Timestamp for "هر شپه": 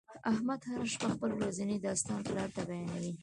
0.69-1.07